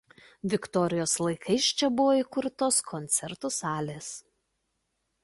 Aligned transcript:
Viktorijos 0.51 1.11
laikais 1.25 1.67
čia 1.81 1.89
buvo 1.99 2.15
įkurtos 2.21 2.79
koncertų 2.93 3.53
salės. 3.59 4.11